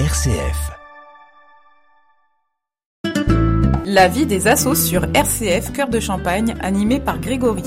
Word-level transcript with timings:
RCF. 0.00 0.72
La 3.86 4.08
vie 4.08 4.26
des 4.26 4.48
assos 4.48 4.74
sur 4.74 5.04
RCF 5.14 5.72
Cœur 5.72 5.88
de 5.88 6.00
Champagne, 6.00 6.56
animé 6.58 6.98
par 6.98 7.20
Grégory. 7.20 7.62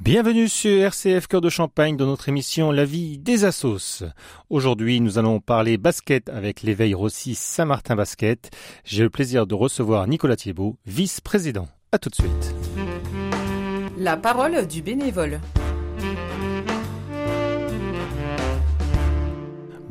Bienvenue 0.00 0.48
sur 0.48 0.70
RCF 0.70 1.26
Cœur 1.26 1.42
de 1.42 1.50
Champagne 1.50 1.98
dans 1.98 2.06
notre 2.06 2.30
émission 2.30 2.72
La 2.72 2.86
vie 2.86 3.18
des 3.18 3.44
assos. 3.44 4.02
Aujourd'hui, 4.48 5.02
nous 5.02 5.18
allons 5.18 5.38
parler 5.38 5.76
basket 5.76 6.30
avec 6.30 6.62
l'éveil 6.62 6.94
Rossi 6.94 7.34
Saint-Martin 7.34 7.94
Basket. 7.94 8.50
J'ai 8.84 9.02
le 9.02 9.10
plaisir 9.10 9.46
de 9.46 9.54
recevoir 9.54 10.06
Nicolas 10.06 10.36
Thiebaud, 10.36 10.78
vice-président. 10.86 11.68
À 11.92 11.98
tout 11.98 12.08
de 12.08 12.14
suite. 12.14 12.54
La 13.98 14.16
parole 14.16 14.66
du 14.66 14.80
bénévole. 14.80 15.38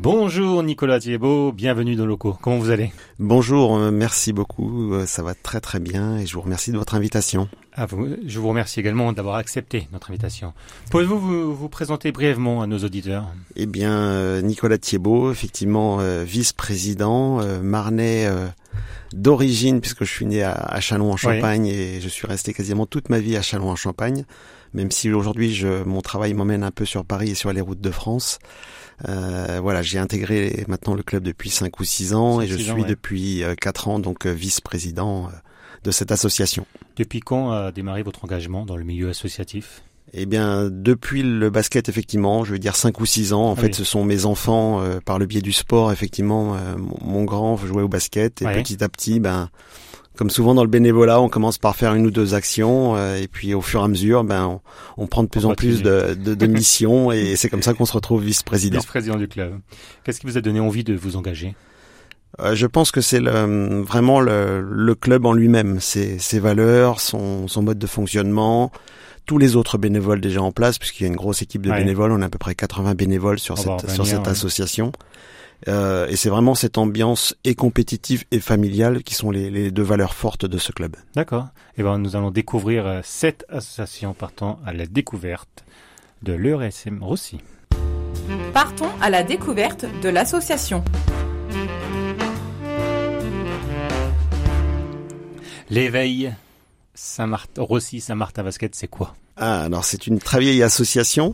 Bonjour 0.01 0.63
Nicolas 0.63 0.99
Thiebaud, 0.99 1.51
bienvenue 1.51 1.95
dans 1.95 2.05
le 2.05 2.09
locaux. 2.09 2.35
Comment 2.41 2.57
vous 2.57 2.71
allez? 2.71 2.91
Bonjour, 3.19 3.77
euh, 3.77 3.91
merci 3.91 4.33
beaucoup. 4.33 4.95
euh, 4.95 5.05
Ça 5.05 5.21
va 5.21 5.35
très 5.35 5.61
très 5.61 5.79
bien 5.79 6.17
et 6.17 6.25
je 6.25 6.33
vous 6.33 6.41
remercie 6.41 6.71
de 6.71 6.77
votre 6.79 6.95
invitation. 6.95 7.47
Ah, 7.73 7.85
vous- 7.85 8.07
Je 8.25 8.39
vous 8.39 8.47
remercie 8.49 8.79
également 8.79 9.13
d'avoir 9.13 9.35
accepté 9.35 9.87
notre 9.93 10.09
invitation. 10.09 10.53
Pouvez-vous 10.89 11.19
vous, 11.19 11.55
vous 11.55 11.69
présenter 11.69 12.11
brièvement 12.11 12.63
à 12.63 12.67
nos 12.67 12.79
auditeurs? 12.79 13.25
Eh 13.55 13.67
bien, 13.67 13.91
euh, 13.93 14.41
Nicolas 14.41 14.79
Thiebaud, 14.79 15.31
effectivement 15.31 15.99
vice-président, 16.23 17.39
marnais 17.61 18.27
d'origine 19.13 19.81
puisque 19.81 20.03
je 20.03 20.11
suis 20.11 20.25
né 20.25 20.43
à, 20.43 20.53
à 20.53 20.79
Châlons-en-Champagne 20.79 21.67
et 21.67 22.01
je 22.01 22.09
suis 22.09 22.27
resté 22.27 22.53
quasiment 22.53 22.85
toute 22.85 23.09
ma 23.09 23.19
vie 23.19 23.37
à 23.37 23.41
Châlons-en-Champagne. 23.41 24.25
Même 24.73 24.91
si 24.91 25.11
aujourd'hui 25.11 25.53
je, 25.53 25.83
mon 25.83 26.01
travail 26.01 26.33
m'emmène 26.33 26.63
un 26.63 26.71
peu 26.71 26.85
sur 26.85 27.03
Paris 27.03 27.31
et 27.31 27.35
sur 27.35 27.51
les 27.51 27.61
routes 27.61 27.81
de 27.81 27.91
France. 27.91 28.39
Euh, 29.09 29.59
voilà, 29.61 29.81
j'ai 29.81 29.97
intégré 29.97 30.63
maintenant 30.67 30.93
le 30.93 31.03
club 31.03 31.23
depuis 31.23 31.49
5 31.49 31.79
ou 31.79 31.83
6 31.83 32.13
ans 32.13 32.41
et 32.41 32.47
je 32.47 32.55
ans, 32.55 32.59
suis 32.59 32.71
ouais. 32.83 32.87
depuis 32.87 33.43
4 33.59 33.87
ans 33.87 33.99
donc 33.99 34.25
euh, 34.25 34.31
vice-président 34.31 35.27
euh, 35.27 35.31
de 35.83 35.91
cette 35.91 36.11
association. 36.11 36.65
Depuis 36.97 37.19
quand 37.19 37.51
a 37.51 37.71
démarré 37.71 38.03
votre 38.03 38.23
engagement 38.25 38.65
dans 38.65 38.77
le 38.77 38.83
milieu 38.83 39.09
associatif? 39.09 39.81
Eh 40.13 40.25
bien, 40.25 40.67
depuis 40.69 41.23
le 41.23 41.49
basket, 41.49 41.87
effectivement, 41.87 42.43
je 42.43 42.51
veux 42.51 42.59
dire 42.59 42.75
5 42.75 42.99
ou 42.99 43.05
6 43.05 43.31
ans. 43.33 43.45
En 43.45 43.53
Ah 43.53 43.61
fait, 43.61 43.67
oui. 43.67 43.73
ce 43.73 43.83
sont 43.85 44.03
mes 44.03 44.25
enfants, 44.25 44.81
euh, 44.81 44.99
par 45.03 45.19
le 45.19 45.25
biais 45.25 45.41
du 45.41 45.53
sport, 45.53 45.91
effectivement. 45.91 46.55
euh, 46.55 46.75
mon, 47.01 47.23
grand 47.23 47.55
jouait 47.57 47.81
au 47.83 47.87
basket 47.87 48.41
et 48.41 48.45
Ouais. 48.45 48.61
petit 48.61 48.83
à 48.83 48.89
petit, 48.89 49.21
ben, 49.21 49.49
comme 50.17 50.29
souvent 50.29 50.53
dans 50.53 50.63
le 50.63 50.69
bénévolat, 50.69 51.21
on 51.21 51.29
commence 51.29 51.57
par 51.57 51.77
faire 51.77 51.93
une 51.95 52.05
ou 52.05 52.11
deux 52.11 52.33
actions 52.33 52.95
euh, 52.97 53.15
et 53.15 53.27
puis 53.29 53.53
au 53.53 53.61
fur 53.61 53.79
et 53.79 53.83
à 53.85 53.87
mesure, 53.87 54.25
ben, 54.25 54.59
on, 54.97 55.03
on 55.03 55.07
prend 55.07 55.23
de 55.23 55.29
plus 55.29 55.45
On 55.45 55.51
en 55.51 55.55
plus 55.55 55.81
de, 55.81 56.13
de, 56.13 56.35
de 56.35 56.45
missions 56.59 57.11
et 57.13 57.37
c'est 57.37 57.47
comme 57.49 57.61
ça 57.63 57.73
qu'on 57.73 57.85
se 57.85 57.93
retrouve 57.93 58.21
vice-président. 58.23 58.79
Vice-président 58.79 59.15
du 59.15 59.29
club. 59.29 59.59
Qu'est-ce 60.03 60.19
qui 60.19 60.27
vous 60.27 60.37
a 60.37 60.41
donné 60.41 60.59
envie 60.59 60.83
de 60.83 60.93
vous 60.93 61.15
engager? 61.15 61.55
Euh, 62.39 62.53
je 62.55 62.65
pense 62.67 62.91
que 62.91 62.99
c'est 63.01 63.19
le, 63.21 63.81
vraiment 63.83 64.19
le, 64.19 64.61
le 64.61 64.95
club 64.95 65.25
en 65.25 65.31
lui-même, 65.33 65.79
ses, 65.79 66.19
ses 66.19 66.39
valeurs, 66.39 66.99
son, 66.99 67.47
son 67.47 67.61
mode 67.61 67.77
de 67.79 67.87
fonctionnement, 67.87 68.71
tous 69.25 69.37
les 69.37 69.55
autres 69.55 69.77
bénévoles 69.77 70.21
déjà 70.21 70.41
en 70.41 70.51
place, 70.51 70.77
puisqu'il 70.77 71.03
y 71.03 71.05
a 71.05 71.09
une 71.09 71.15
grosse 71.15 71.41
équipe 71.41 71.61
de 71.61 71.69
Ouais. 71.71 71.77
bénévoles, 71.79 72.11
on 72.11 72.21
a 72.21 72.25
à 72.25 72.29
peu 72.29 72.37
près 72.39 72.55
80 72.55 72.95
bénévoles 72.95 73.39
sur 73.39 73.53
On 73.53 73.77
cette, 73.77 73.89
sur 73.91 74.05
cette 74.05 74.19
ouais. 74.21 74.27
association. 74.29 74.91
Euh, 75.67 76.07
et 76.07 76.15
c'est 76.15 76.29
vraiment 76.29 76.55
cette 76.55 76.79
ambiance 76.79 77.35
et 77.43 77.53
compétitive 77.53 78.23
et 78.31 78.39
familiale 78.39 79.03
qui 79.03 79.13
sont 79.13 79.29
les, 79.29 79.51
les 79.51 79.69
deux 79.69 79.83
valeurs 79.83 80.15
fortes 80.15 80.45
de 80.45 80.57
ce 80.57 80.71
club. 80.71 80.95
D'accord. 81.15 81.47
Et 81.77 81.83
ben, 81.83 81.99
nous 81.99 82.15
allons 82.15 82.31
découvrir 82.31 82.87
euh, 82.87 83.01
cette 83.03 83.45
association 83.47 84.13
partant 84.15 84.59
à 84.65 84.73
la 84.73 84.87
découverte 84.87 85.63
de 86.23 86.33
l'EURSM 86.33 87.03
Rossi. 87.03 87.37
Partons 88.53 88.89
à 89.01 89.09
la 89.11 89.21
découverte 89.23 89.85
de 90.01 90.09
l'association. 90.09 90.83
L'éveil 95.69 96.33
Saint-Martin, 97.05 97.63
Rossi 97.63 97.99
Saint-Martin 97.99 98.43
Basket, 98.43 98.75
c'est 98.75 98.87
quoi? 98.87 99.15
Ah, 99.35 99.63
alors 99.63 99.83
c'est 99.85 100.05
une 100.05 100.19
très 100.19 100.39
vieille 100.39 100.61
association, 100.61 101.33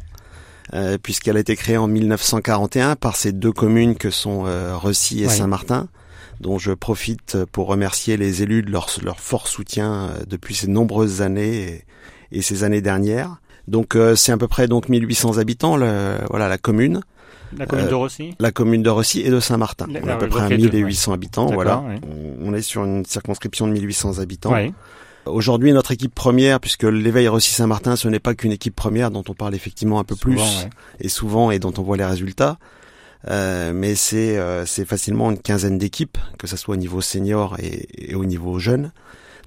euh, 0.74 0.98
puisqu'elle 1.02 1.36
a 1.36 1.42
été 1.42 1.58
créée 1.58 1.76
en 1.78 1.88
1941 1.90 2.96
par 2.96 3.18
ces 3.18 3.34
deux 3.34 3.52
communes 3.52 3.96
que 3.96 4.10
sont 4.10 4.46
euh, 4.46 4.78
Ressy 4.78 5.24
et 5.24 5.28
Ouais. 5.28 5.34
Saint-Martin, 5.34 5.90
dont 6.40 6.58
je 6.58 6.72
profite 6.72 7.44
pour 7.52 7.68
remercier 7.68 8.16
les 8.16 8.44
élus 8.44 8.62
de 8.64 8.72
leur, 8.72 8.88
leur 9.04 9.20
fort 9.20 9.48
soutien 9.50 9.92
euh, 10.10 10.24
depuis 10.26 10.56
ces 10.56 10.68
nombreuses 10.68 11.22
années 11.22 11.84
et, 12.32 12.38
et 12.40 12.42
ces 12.42 12.64
années 12.64 12.82
dernières. 12.82 13.42
Donc 13.68 13.98
euh, 13.98 14.16
c'est 14.16 14.32
à 14.32 14.38
peu 14.38 14.48
près 14.48 14.70
donc 14.70 14.88
1800 14.88 15.38
habitants, 15.38 15.76
le- 15.76 16.18
voilà 16.30 16.48
la 16.48 16.58
commune, 16.58 17.02
La 17.58 17.66
commune 17.66 17.88
Euh, 17.88 17.90
de 17.90 17.94
Rossi? 17.96 18.36
la 18.40 18.52
commune 18.54 18.84
de 18.84 18.90
Ressy 18.90 19.20
et 19.20 19.30
de 19.30 19.42
Saint-Martin. 19.42 19.88
On 20.02 20.08
a 20.08 20.14
à 20.14 20.16
peu 20.16 20.30
près 20.30 20.42
donc 20.44 20.52
les 20.52 20.58
deux, 20.70 20.70
1800 20.78 21.12
habitants, 21.12 21.48
voilà. 21.48 21.80
ouais. 21.80 22.00
On, 22.10 22.52
on 22.52 22.54
est 22.54 22.62
sur 22.62 22.86
une 22.86 23.04
circonscription 23.04 23.68
de 23.68 23.74
1800 23.74 24.20
habitants. 24.20 24.54
Oui. 24.54 24.74
Aujourd'hui, 25.30 25.74
notre 25.74 25.92
équipe 25.92 26.14
première, 26.14 26.60
puisque 26.60 26.84
l'éveil 26.84 27.28
Rossi-Saint-Martin, 27.28 27.96
ce 27.96 28.08
n'est 28.08 28.20
pas 28.20 28.36
qu'une 28.36 28.52
équipe 28.52 28.76
première 28.76 29.12
dont 29.12 29.24
on 29.28 29.34
parle 29.34 29.56
effectivement 29.56 30.00
un 30.00 30.04
peu 30.04 30.16
plus 30.16 30.38
ouais. 30.38 30.70
et 31.00 31.10
souvent 31.10 31.52
et 31.52 31.60
dont 31.60 31.74
on 31.78 31.82
voit 31.82 31.98
les 31.98 32.06
résultats. 32.06 32.58
Euh, 33.28 33.74
mais 33.74 33.96
c'est 33.96 34.38
euh, 34.38 34.66
c'est 34.66 34.86
facilement 34.86 35.32
une 35.32 35.40
quinzaine 35.40 35.78
d'équipes, 35.78 36.18
que 36.38 36.48
ce 36.48 36.56
soit 36.56 36.76
au 36.76 36.78
niveau 36.78 37.02
senior 37.02 37.58
et, 37.60 38.12
et 38.12 38.16
au 38.16 38.26
niveau 38.26 38.60
jeune. 38.60 38.92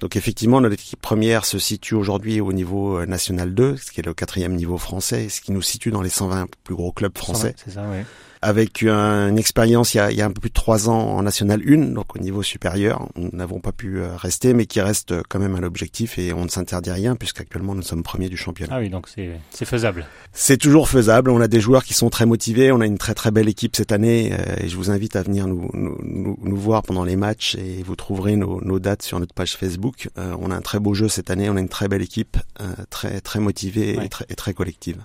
Donc 0.01 0.17
effectivement, 0.17 0.61
notre 0.61 0.75
équipe 0.75 1.01
première 1.01 1.45
se 1.45 1.59
situe 1.59 1.95
aujourd'hui 1.95 2.41
au 2.41 2.53
niveau 2.53 2.99
euh, 2.99 3.07
national 3.07 3.55
2, 3.55 3.77
ce 3.77 3.91
qui 3.91 4.01
est 4.01 4.07
le 4.07 4.15
quatrième 4.15 4.55
niveau 4.55 4.79
français, 4.79 5.29
ce 5.29 5.41
qui 5.41 5.53
nous 5.53 5.63
situe 5.63 5.91
dans 5.91 6.03
les 6.03 6.09
120 6.09 6.47
plus 6.65 6.75
gros 6.75 6.91
clubs 6.91 7.17
français 7.17 7.55
C'est 7.63 7.73
ça, 7.73 7.85
oui. 7.91 7.99
Avec 8.43 8.83
un- 8.83 9.29
une 9.29 9.39
expérience 9.39 9.95
il 9.95 9.99
y, 9.99 10.01
a, 10.01 10.11
il 10.11 10.17
y 10.17 10.23
a 10.23 10.27
un 10.27 10.31
peu 10.31 10.41
plus 10.41 10.49
de 10.51 10.55
trois 10.55 10.89
ans 10.89 10.99
en 11.17 11.23
National 11.23 11.61
1, 11.67 11.93
donc 11.95 12.17
au 12.17 12.19
niveau 12.19 12.43
supérieur. 12.43 13.09
Nous 13.17 13.29
n'avons 13.33 13.61
pas 13.61 13.73
pu 13.73 13.99
euh, 14.01 14.17
rester, 14.17 14.55
mais 14.55 14.67
qui 14.67 14.81
reste 14.81 15.15
quand 15.29 15.39
même 15.39 15.55
un 15.55 15.63
objectif 15.63 16.19
et 16.19 16.33
on 16.33 16.45
ne 16.45 16.49
s'interdit 16.49 16.91
rien 16.91 17.17
puisqu'actuellement 17.17 17.75
nous 17.75 17.83
sommes 17.83 18.03
premiers 18.03 18.29
du 18.29 18.37
championnat. 18.37 18.75
Ah 18.77 18.81
oui, 18.81 18.89
donc 18.89 19.09
c'est 19.09 19.31
c'est 19.51 19.65
faisable. 19.67 20.07
C'est 20.33 20.57
toujours 20.57 20.89
faisable, 20.89 21.31
on 21.31 21.41
a 21.41 21.49
des 21.49 21.61
joueurs 21.61 21.85
qui 21.85 21.93
sont 21.95 22.09
très 22.09 22.25
motivés, 22.27 22.73
on 22.73 22.81
a 22.81 22.87
une 22.87 22.99
très 22.99 23.15
très 23.15 23.31
belle 23.31 23.49
équipe 23.49 23.77
cette 23.77 23.93
année 23.93 24.33
euh, 24.33 24.57
et 24.65 24.69
je 24.69 24.77
vous 24.77 24.91
invite 24.91 25.17
à 25.17 25.23
venir 25.23 25.47
nous, 25.47 25.69
nous, 25.75 25.99
nous, 26.03 26.39
nous 26.43 26.57
voir 26.57 26.83
pendant 26.83 27.05
les 27.05 27.17
matchs 27.17 27.57
et 27.57 27.83
vous 27.85 27.97
trouverez 27.97 28.37
nos, 28.37 28.61
nos 28.63 28.79
dates 28.79 29.03
sur 29.03 29.21
notre 29.21 29.35
page 29.35 29.57
Facebook. 29.57 30.09
Euh, 30.19 30.35
on 30.41 30.51
a 30.51 30.57
un 30.57 30.61
très 30.63 30.79
beau 30.81 30.95
jeu 30.95 31.09
cette 31.09 31.31
année, 31.31 31.51
on 31.51 31.57
a 31.57 31.61
une 31.61 31.69
très 31.69 31.89
belle 31.89 32.03
équipe, 32.03 32.39
euh, 32.61 32.65
très 32.89 33.21
très 33.21 33.41
motivée 33.41 33.99
Ouais. 33.99 34.07
et, 34.07 34.09
très, 34.09 34.25
et 34.29 34.35
très 34.35 34.55
collective. 34.55 34.97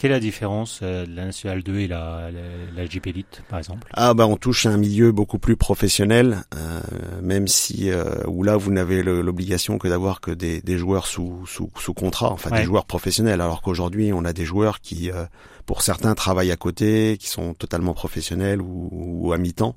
Quelle 0.00 0.12
est 0.12 0.14
la 0.14 0.20
différence 0.20 0.80
euh, 0.82 1.04
de 1.04 1.14
la 1.14 1.26
Nationale 1.26 1.62
2 1.62 1.80
et 1.80 1.86
la, 1.86 2.30
la, 2.32 2.40
la 2.82 2.86
JP 2.88 3.06
Elite, 3.08 3.42
par 3.50 3.58
exemple? 3.58 3.86
Ah 3.92 4.14
bah 4.14 4.26
on 4.26 4.36
touche 4.36 4.64
à 4.64 4.70
un 4.70 4.78
milieu 4.78 5.12
beaucoup 5.12 5.38
plus 5.38 5.56
professionnel, 5.56 6.38
euh, 6.54 6.80
même 7.22 7.46
si 7.46 7.90
euh, 7.90 8.04
où 8.26 8.42
là 8.42 8.56
vous 8.56 8.72
n'avez 8.72 9.02
l'obligation 9.02 9.76
que 9.76 9.88
d'avoir 9.88 10.22
que 10.22 10.30
des, 10.30 10.62
des 10.62 10.78
joueurs 10.78 11.06
sous, 11.06 11.44
sous, 11.46 11.68
sous 11.78 11.92
contrat, 11.92 12.30
enfin 12.30 12.48
Ouais. 12.50 12.60
des 12.60 12.64
joueurs 12.64 12.86
professionnels, 12.86 13.42
alors 13.42 13.60
qu'aujourd'hui 13.60 14.10
on 14.14 14.24
a 14.24 14.32
des 14.32 14.46
joueurs 14.46 14.80
qui, 14.80 15.10
euh, 15.10 15.26
pour 15.66 15.82
certains, 15.82 16.14
travaillent 16.14 16.50
à 16.50 16.56
côté, 16.56 17.18
qui 17.20 17.28
sont 17.28 17.52
totalement 17.52 17.92
professionnels 17.92 18.62
ou, 18.62 18.88
ou 18.92 19.32
à 19.34 19.38
mi-temps, 19.38 19.76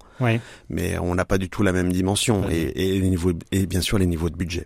mais 0.69 0.97
on 0.99 1.15
n'a 1.15 1.25
pas 1.25 1.37
du 1.37 1.49
tout 1.49 1.63
la 1.63 1.73
même 1.73 1.91
dimension 1.91 2.45
Ouais. 2.45 2.55
et, 2.55 2.95
et, 2.95 2.99
les 3.01 3.09
niveaux, 3.09 3.33
et 3.51 3.65
bien 3.65 3.81
sûr 3.81 3.97
les 3.97 4.05
niveaux 4.05 4.29
de 4.29 4.37
budget. 4.37 4.65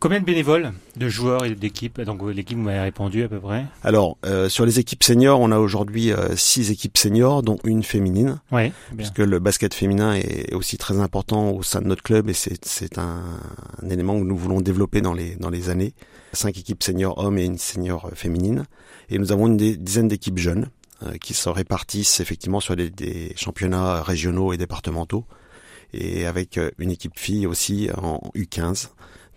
Combien 0.00 0.20
de 0.20 0.24
bénévoles, 0.24 0.72
de 0.96 1.08
joueurs 1.10 1.44
et 1.44 1.54
d'équipes 1.54 2.00
Donc 2.00 2.22
euh, 2.22 2.30
l'équipe, 2.30 2.56
vous 2.56 2.64
m'avez 2.64 2.80
répondu 2.80 3.22
à 3.22 3.28
peu 3.28 3.38
près. 3.38 3.66
Alors 3.82 4.16
euh, 4.24 4.48
sur 4.48 4.64
les 4.64 4.78
équipes 4.78 5.04
seniors, 5.04 5.38
on 5.40 5.52
a 5.52 5.58
aujourd'hui 5.58 6.10
euh, 6.10 6.34
six 6.36 6.70
équipes 6.70 6.96
seniors, 6.96 7.42
dont 7.42 7.58
une 7.64 7.82
féminine. 7.82 8.40
Oui. 8.50 8.72
Puisque 8.96 9.18
le 9.18 9.38
basket 9.38 9.74
féminin 9.74 10.14
est 10.14 10.54
aussi 10.54 10.78
très 10.78 10.98
important 11.00 11.50
au 11.50 11.62
sein 11.62 11.82
de 11.82 11.86
notre 11.86 12.02
club 12.02 12.30
et 12.30 12.32
c'est 12.32 12.98
un, 12.98 13.22
un 13.82 13.88
élément 13.90 14.18
que 14.18 14.24
nous 14.24 14.36
voulons 14.36 14.62
développer 14.62 15.02
dans 15.02 15.12
les 15.12 15.36
dans 15.36 15.50
les 15.50 15.68
années. 15.68 15.92
Cinq 16.32 16.56
équipes 16.56 16.82
seniors 16.82 17.18
hommes 17.18 17.36
et 17.38 17.44
une 17.44 17.58
senior 17.58 18.10
féminine 18.14 18.64
et 19.10 19.18
nous 19.18 19.32
avons 19.32 19.48
une 19.48 19.56
dizaine 19.56 20.08
d'équipes 20.08 20.38
jeunes 20.38 20.70
euh, 21.02 21.16
qui 21.16 21.34
se 21.34 21.48
répartissent 21.48 22.20
effectivement 22.20 22.60
sur 22.60 22.76
des, 22.76 22.90
des 22.90 23.32
championnats 23.34 24.02
régionaux 24.02 24.52
et 24.52 24.56
départementaux 24.56 25.24
et 25.92 26.26
avec 26.26 26.58
euh, 26.58 26.70
une 26.78 26.90
équipe 26.90 27.18
fille 27.18 27.46
aussi 27.46 27.88
en 27.96 28.20
U15. 28.34 28.88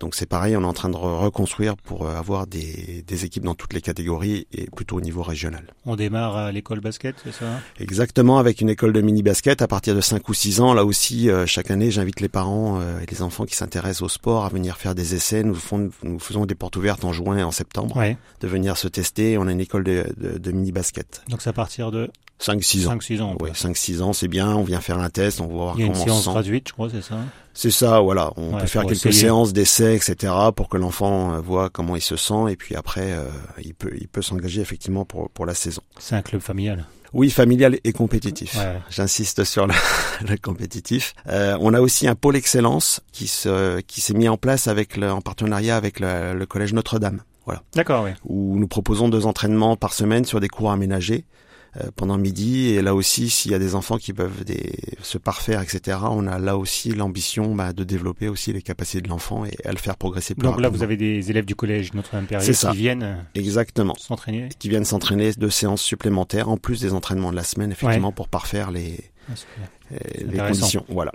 Donc 0.03 0.15
c'est 0.15 0.25
pareil, 0.25 0.57
on 0.57 0.63
est 0.63 0.65
en 0.65 0.73
train 0.73 0.89
de 0.89 0.95
re- 0.97 1.17
reconstruire 1.23 1.77
pour 1.77 2.05
euh, 2.05 2.13
avoir 2.17 2.45
des, 2.45 3.05
des 3.07 3.23
équipes 3.23 3.45
dans 3.45 3.55
toutes 3.55 3.71
les 3.71 3.79
catégories 3.79 4.47
et 4.51 4.65
plutôt 4.75 4.97
au 4.97 5.01
niveau 5.01 5.23
régional. 5.23 5.63
On 5.85 5.95
démarre 5.95 6.35
à 6.35 6.51
l'école 6.51 6.81
basket, 6.81 7.15
c'est 7.23 7.31
ça 7.31 7.45
Exactement, 7.79 8.37
avec 8.37 8.59
une 8.59 8.69
école 8.69 8.91
de 8.91 8.99
mini-basket 8.99 9.61
à 9.61 9.67
partir 9.69 9.95
de 9.95 10.01
5 10.01 10.27
ou 10.27 10.33
6 10.33 10.59
ans. 10.59 10.73
Là 10.73 10.83
aussi, 10.83 11.29
euh, 11.29 11.45
chaque 11.45 11.71
année, 11.71 11.89
j'invite 11.89 12.19
les 12.19 12.27
parents 12.27 12.81
euh, 12.81 12.99
et 12.99 13.05
les 13.09 13.21
enfants 13.21 13.45
qui 13.45 13.55
s'intéressent 13.55 14.01
au 14.01 14.09
sport 14.09 14.43
à 14.43 14.49
venir 14.49 14.75
faire 14.75 14.93
des 14.93 15.15
essais. 15.15 15.41
Nous, 15.41 15.55
font- 15.55 15.89
nous 16.03 16.19
faisons 16.19 16.45
des 16.45 16.55
portes 16.55 16.75
ouvertes 16.75 17.05
en 17.05 17.13
juin 17.13 17.37
et 17.37 17.43
en 17.43 17.51
septembre, 17.51 17.95
Ouais. 17.95 18.17
de 18.41 18.47
venir 18.49 18.75
se 18.75 18.89
tester. 18.89 19.37
On 19.37 19.47
a 19.47 19.51
une 19.53 19.61
école 19.61 19.85
de, 19.85 20.05
de- 20.17 20.37
de 20.37 20.51
mini-basket. 20.51 21.21
Donc 21.29 21.41
c'est 21.41 21.49
à 21.49 21.53
partir 21.53 21.91
de 21.91 22.11
5-6 22.43 22.87
ans. 22.87 22.95
5-6 22.97 23.21
ans. 23.21 23.37
Oui, 23.41 23.49
5-6 23.51 24.01
ans, 24.01 24.13
c'est 24.13 24.27
bien. 24.27 24.55
On 24.55 24.63
vient 24.63 24.81
faire 24.81 24.99
un 24.99 25.09
test, 25.09 25.39
on 25.41 25.47
va 25.47 25.53
voir 25.53 25.75
Il 25.77 25.81
y 25.81 25.83
a 25.83 25.85
une 25.87 25.93
comment 25.93 26.03
on 26.03 26.07
séance 26.07 26.17
se 26.19 26.23
sent. 26.25 26.31
gratuite, 26.31 26.67
je 26.67 26.73
crois, 26.73 26.89
c'est 26.89 27.01
ça 27.01 27.15
C'est 27.53 27.71
ça, 27.71 27.99
voilà. 28.01 28.31
On 28.37 28.53
Ouais, 28.55 28.61
peut 28.61 28.67
faire 28.67 28.81
quelques 28.83 29.05
essayer. 29.05 29.13
séances 29.13 29.53
d'essai, 29.53 29.95
etc., 29.95 30.33
pour 30.55 30.67
que 30.69 30.77
l'enfant 30.77 31.33
euh, 31.33 31.39
voit 31.39 31.69
comment 31.69 31.95
il 31.95 32.01
se 32.01 32.15
sent, 32.17 32.49
et 32.51 32.55
puis 32.55 32.75
après, 32.75 33.13
euh, 33.13 33.25
il 33.63 33.73
peut, 33.73 33.91
il 33.99 34.07
peut 34.07 34.21
s'engager 34.21 34.61
effectivement 34.61 35.05
pour 35.05 35.29
pour 35.29 35.45
la 35.45 35.53
saison. 35.53 35.81
C'est 35.99 36.15
un 36.15 36.21
club 36.21 36.41
familial. 36.41 36.85
Oui, 37.13 37.29
familial 37.29 37.77
et 37.83 37.93
compétitif. 37.93 38.55
Ouais. 38.57 38.79
J'insiste 38.89 39.43
sur 39.43 39.67
le, 39.67 39.73
le 40.27 40.35
compétitif. 40.35 41.13
Euh, 41.27 41.55
on 41.61 41.73
a 41.75 41.79
aussi 41.79 42.07
un 42.07 42.15
pôle 42.15 42.35
excellence 42.35 43.01
qui 43.11 43.27
se 43.27 43.79
qui 43.81 44.01
s'est 44.01 44.15
mis 44.15 44.27
en 44.27 44.37
place 44.37 44.67
avec 44.67 44.97
le, 44.97 45.11
en 45.11 45.21
partenariat 45.21 45.77
avec 45.77 45.99
le, 45.99 46.33
le 46.33 46.45
collège 46.47 46.73
Notre-Dame. 46.73 47.21
Voilà, 47.45 47.61
D'accord, 47.75 48.05
oui. 48.05 48.11
où 48.25 48.57
nous 48.57 48.67
proposons 48.69 49.09
deux 49.09 49.25
entraînements 49.25 49.75
par 49.75 49.93
semaine 49.93 50.23
sur 50.25 50.39
des 50.39 50.47
cours 50.47 50.71
aménagés 50.71 51.25
pendant 51.95 52.17
midi. 52.17 52.69
Et 52.69 52.81
là 52.81 52.95
aussi, 52.95 53.29
s'il 53.29 53.51
y 53.51 53.55
a 53.55 53.59
des 53.59 53.75
enfants 53.75 53.97
qui 53.97 54.13
peuvent 54.13 54.43
des, 54.43 54.73
se 55.01 55.17
parfaire, 55.17 55.61
etc., 55.61 55.99
on 56.09 56.27
a 56.27 56.39
là 56.39 56.57
aussi 56.57 56.91
l'ambition 56.91 57.55
bah, 57.55 57.73
de 57.73 57.83
développer 57.83 58.27
aussi 58.27 58.53
les 58.53 58.61
capacités 58.61 59.01
de 59.01 59.09
l'enfant 59.09 59.45
et 59.45 59.55
à 59.65 59.71
le 59.71 59.77
faire 59.77 59.97
progresser 59.97 60.35
plus 60.35 60.43
Donc 60.43 60.59
là, 60.59 60.69
vous 60.69 60.83
avez 60.83 60.97
des 60.97 61.29
élèves 61.29 61.45
du 61.45 61.55
collège 61.55 61.93
Notre-Dame 61.93 62.27
qui 62.27 62.77
viennent 62.77 63.03
euh, 63.03 63.15
Exactement. 63.35 63.95
s'entraîner. 63.95 64.49
Qui 64.59 64.69
viennent 64.69 64.85
s'entraîner 64.85 65.33
de 65.33 65.49
séances 65.49 65.81
supplémentaires 65.81 66.49
en 66.49 66.57
plus 66.57 66.81
des 66.81 66.93
entraînements 66.93 67.31
de 67.31 67.35
la 67.35 67.43
semaine, 67.43 67.71
effectivement, 67.71 68.11
pour 68.11 68.27
parfaire 68.27 68.71
les, 68.71 68.99
Ah, 69.29 69.33
euh, 69.91 69.97
les 70.25 70.37
conditions. 70.37 70.85
Voilà. 70.89 71.11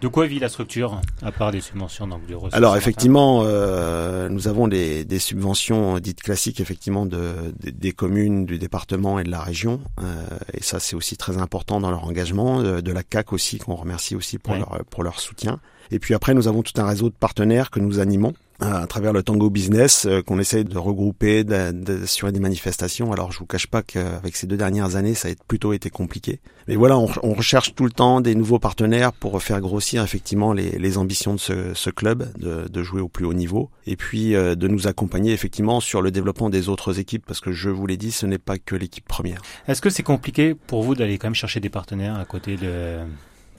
De 0.00 0.08
quoi 0.08 0.26
vit 0.26 0.38
la 0.38 0.48
structure, 0.48 0.98
à 1.22 1.30
part 1.30 1.52
des 1.52 1.60
subventions 1.60 2.06
donc 2.06 2.24
du 2.26 2.34
ressources 2.34 2.54
Alors 2.54 2.74
effectivement, 2.76 3.42
euh, 3.44 4.30
nous 4.30 4.48
avons 4.48 4.66
des, 4.66 5.04
des 5.04 5.18
subventions 5.18 5.98
dites 5.98 6.22
classiques 6.22 6.58
effectivement 6.58 7.04
de, 7.04 7.32
des- 7.60 7.70
des 7.70 7.92
communes, 7.92 8.46
du 8.46 8.58
département 8.58 9.18
et 9.18 9.24
de 9.24 9.30
la 9.30 9.42
région. 9.42 9.78
euh, 10.02 10.24
et 10.54 10.62
ça 10.62 10.80
c'est 10.80 10.96
aussi 10.96 11.18
très 11.18 11.36
important 11.36 11.80
dans 11.80 11.90
leur 11.90 12.04
engagement. 12.04 12.62
De, 12.62 12.80
de 12.80 12.92
la 12.92 13.02
CAC 13.02 13.34
aussi 13.34 13.58
qu'on 13.58 13.74
remercie 13.76 14.16
aussi 14.16 14.38
pour 14.38 14.54
Ouais. 14.54 14.58
leur 14.60 14.84
pour 14.88 15.02
leur 15.02 15.20
soutien. 15.20 15.60
Et 15.90 15.98
puis 15.98 16.14
après 16.14 16.32
nous 16.32 16.48
avons 16.48 16.62
tout 16.62 16.80
un 16.80 16.86
réseau 16.86 17.10
de 17.10 17.14
partenaires 17.14 17.70
que 17.70 17.78
nous 17.80 17.98
animons 17.98 18.32
euh, 18.32 18.49
à 18.60 18.86
travers 18.86 19.12
le 19.12 19.22
Tango 19.22 19.50
Business 19.50 20.06
euh, 20.06 20.22
qu'on 20.22 20.38
essaie 20.38 20.64
de 20.64 20.78
regrouper, 20.78 21.44
sur 22.04 22.30
des 22.30 22.40
manifestations. 22.40 23.12
Alors 23.12 23.32
je 23.32 23.38
vous 23.38 23.46
cache 23.46 23.66
pas 23.66 23.82
qu'avec 23.82 24.36
ces 24.36 24.46
deux 24.46 24.56
dernières 24.56 24.96
années 24.96 25.14
ça 25.14 25.28
a 25.28 25.32
plutôt 25.48 25.72
été 25.72 25.90
compliqué. 25.90 26.40
Mais 26.68 26.76
voilà, 26.76 26.98
on, 26.98 27.08
on 27.22 27.34
recherche 27.34 27.74
tout 27.74 27.84
le 27.84 27.90
temps 27.90 28.20
des 28.20 28.34
nouveaux 28.34 28.58
partenaires 28.58 29.12
pour 29.12 29.42
faire 29.42 29.60
grossir 29.60 30.04
effectivement 30.04 30.52
les, 30.52 30.78
les 30.78 30.98
ambitions 30.98 31.34
de 31.34 31.40
ce, 31.40 31.74
ce 31.74 31.90
club, 31.90 32.30
de, 32.38 32.68
de 32.68 32.82
jouer 32.82 33.00
au 33.00 33.08
plus 33.08 33.24
haut 33.24 33.34
niveau, 33.34 33.70
et 33.86 33.96
puis 33.96 34.34
euh, 34.34 34.54
de 34.54 34.68
nous 34.68 34.86
accompagner 34.86 35.32
effectivement 35.32 35.80
sur 35.80 36.02
le 36.02 36.10
développement 36.10 36.50
des 36.50 36.68
autres 36.68 36.98
équipes, 36.98 37.24
parce 37.26 37.40
que 37.40 37.52
je 37.52 37.70
vous 37.70 37.86
l'ai 37.86 37.96
dit, 37.96 38.12
ce 38.12 38.26
n'est 38.26 38.38
pas 38.38 38.58
que 38.58 38.76
l'équipe 38.76 39.06
première. 39.06 39.40
Est-ce 39.66 39.80
que 39.80 39.90
c'est 39.90 40.02
compliqué 40.02 40.54
pour 40.54 40.82
vous 40.82 40.94
d'aller 40.94 41.18
quand 41.18 41.28
même 41.28 41.34
chercher 41.34 41.60
des 41.60 41.70
partenaires 41.70 42.16
à 42.16 42.24
côté 42.24 42.56
de... 42.56 42.98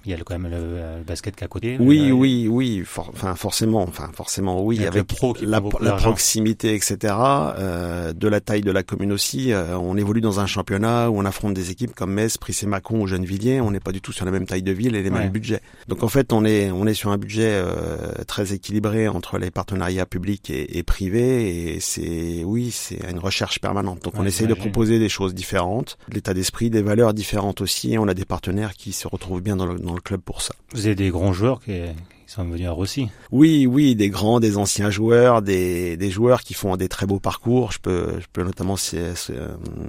Il 0.06 0.12
y 0.12 0.14
a 0.14 0.18
quand 0.18 0.38
même 0.38 0.50
le, 0.50 0.58
euh, 0.58 0.98
le 0.98 1.04
basket 1.04 1.36
qui 1.36 1.44
à 1.44 1.48
côté. 1.48 1.78
Oui, 1.80 2.12
oui, 2.12 2.48
oui, 2.50 2.82
for- 2.86 3.12
enfin 3.14 3.36
forcément, 3.36 3.84
enfin 3.84 4.10
forcément, 4.14 4.64
oui, 4.64 4.86
Avec 4.86 5.04
pro 5.06 5.34
qui 5.34 5.46
la, 5.46 5.62
proximité, 5.62 6.74
etc. 6.74 6.98
euh, 7.58 8.14
de 8.14 8.28
la 8.28 8.40
taille 8.42 8.62
de 8.62 8.72
la 8.72 8.84
commune 8.84 9.12
aussi. 9.12 9.52
euh, 9.54 9.78
on 9.78 9.98
évolue 9.98 10.22
dans 10.22 10.40
un 10.40 10.46
championnat 10.48 11.10
où 11.10 11.18
on 11.20 11.26
affronte 11.26 11.54
des 11.54 11.72
équipes 11.72 11.94
comme 11.94 12.14
Metz, 12.14 12.38
Prissé-Macon 12.38 13.02
ou 13.02 13.08
Gennevilliers. 13.08 13.62
On 13.62 13.72
n'est 13.72 13.80
pas 13.80 13.92
du 13.92 14.02
tout 14.02 14.12
sur 14.12 14.26
la 14.26 14.32
même 14.32 14.46
taille 14.46 14.64
de 14.64 14.72
ville 14.72 14.96
et 14.96 15.04
les 15.04 15.10
Ouais. 15.12 15.20
mêmes 15.20 15.30
budgets. 15.30 15.62
Donc 15.88 16.04
en 16.04 16.08
fait, 16.08 16.34
on 16.34 16.46
est 16.46 16.72
on 16.72 16.88
est 16.88 16.94
sur 16.94 17.12
un 17.12 17.18
budget 17.18 17.52
euh, 17.52 17.96
très 18.28 18.54
équilibré 18.54 19.08
entre 19.08 19.38
les 19.38 19.52
partenariats 19.52 20.06
publics 20.06 20.50
et, 20.50 20.78
et 20.78 20.84
privés. 20.84 21.76
Et 21.76 21.80
c'est 21.80 22.44
oui, 22.44 22.72
c'est 22.72 23.00
une 23.10 23.20
recherche 23.20 23.60
permanente. 23.60 24.04
Donc 24.04 24.14
on 24.18 24.26
essaye 24.26 24.48
de 24.48 24.54
proposer 24.54 25.00
des 25.00 25.10
choses 25.10 25.34
différentes, 25.36 25.98
l'état 26.12 26.34
d'esprit, 26.34 26.70
des 26.70 26.82
valeurs 26.82 27.14
différentes 27.14 27.62
aussi. 27.62 27.94
Et 27.94 27.98
on 27.98 28.08
a 28.08 28.14
des 28.14 28.26
partenaires 28.26 28.74
qui 28.74 28.94
se 28.94 29.08
retrouvent 29.08 29.42
bien 29.42 29.56
dans 29.56 29.66
le, 29.66 29.78
dans 29.80 29.91
le 29.94 30.02
club 30.02 30.22
pour 30.22 30.42
ça. 30.42 30.54
Vous 30.72 30.86
avez 30.86 30.96
des 30.96 31.10
grands 31.10 31.34
joueurs 31.34 31.62
qui 31.62 31.72
sont 32.32 32.46
venus 32.46 32.68
à 32.68 32.72
Rossi. 32.72 33.10
Oui, 33.32 33.66
oui, 33.68 33.96
des 33.96 34.10
grands, 34.10 34.40
des 34.40 34.58
anciens 34.58 34.90
joueurs, 34.90 35.42
des, 35.42 35.98
des 35.98 36.10
joueurs 36.10 36.42
qui 36.42 36.54
font 36.54 36.76
des 36.78 36.88
très 36.90 37.06
beaux 37.06 37.20
parcours. 37.20 37.72
Je 37.72 37.80
peux, 37.80 38.20
je 38.20 38.26
peux 38.32 38.44
notamment 38.44 38.76
euh, 38.94 39.14